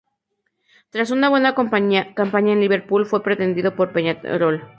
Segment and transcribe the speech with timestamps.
[0.89, 4.67] Tras una buena campaña en Liverpool, fue pretendido por Peñarol.